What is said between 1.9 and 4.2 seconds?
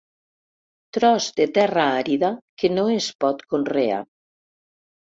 àrida que no es pot conrear.